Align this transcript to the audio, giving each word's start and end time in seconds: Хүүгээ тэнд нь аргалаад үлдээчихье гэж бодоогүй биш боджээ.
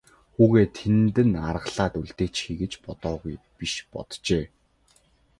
Хүүгээ 0.35 0.67
тэнд 0.77 1.15
нь 1.29 1.39
аргалаад 1.49 1.93
үлдээчихье 2.01 2.53
гэж 2.61 2.73
бодоогүй 2.85 3.35
биш 3.57 3.73
боджээ. 3.91 4.45